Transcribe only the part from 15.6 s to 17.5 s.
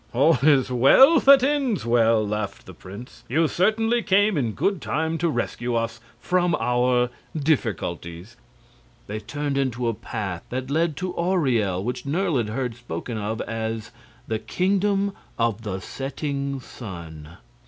the Setting Sun."